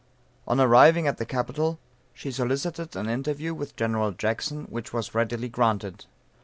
On 0.47 0.59
arriving 0.59 1.05
at 1.05 1.17
the 1.19 1.27
capital, 1.27 1.77
she 2.11 2.31
solicited 2.31 2.95
an 2.95 3.07
interview 3.07 3.53
with 3.53 3.75
General 3.75 4.09
Jackson, 4.09 4.65
which 4.65 4.91
was 4.91 5.13
readily 5.13 5.47
granted. 5.47 6.05